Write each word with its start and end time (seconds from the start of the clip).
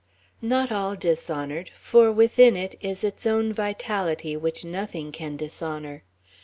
Not 0.41 0.71
all 0.71 0.95
dishonoured, 0.95 1.69
for 1.79 2.11
within 2.11 2.57
it 2.57 2.73
is 2.81 3.03
its 3.03 3.27
own 3.27 3.53
vitality 3.53 4.35
which 4.35 4.65
nothing 4.65 5.11
can 5.11 5.37
dishonour. 5.37 6.01